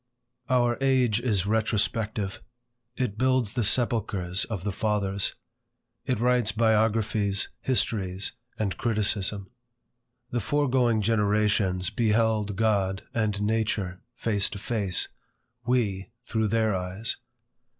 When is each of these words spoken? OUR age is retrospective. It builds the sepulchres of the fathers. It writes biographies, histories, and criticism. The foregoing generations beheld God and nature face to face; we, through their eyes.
OUR 0.49 0.79
age 0.81 1.19
is 1.19 1.45
retrospective. 1.45 2.41
It 2.97 3.19
builds 3.19 3.53
the 3.53 3.63
sepulchres 3.63 4.45
of 4.45 4.63
the 4.63 4.71
fathers. 4.71 5.35
It 6.07 6.19
writes 6.19 6.51
biographies, 6.51 7.49
histories, 7.59 8.31
and 8.57 8.77
criticism. 8.79 9.51
The 10.31 10.39
foregoing 10.39 11.03
generations 11.03 11.91
beheld 11.91 12.55
God 12.55 13.03
and 13.13 13.43
nature 13.43 14.01
face 14.15 14.49
to 14.49 14.57
face; 14.57 15.07
we, 15.67 16.09
through 16.23 16.47
their 16.47 16.73
eyes. 16.75 17.17